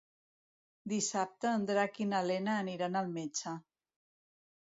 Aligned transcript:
Dissabte 0.93 1.51
en 1.57 1.67
Drac 1.71 1.99
i 2.05 2.07
na 2.13 2.21
Lena 2.29 2.55
aniran 2.63 2.99
al 3.03 3.13
metge. 3.19 3.55